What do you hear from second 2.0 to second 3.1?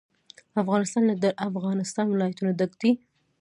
ولايتونه ډک دی.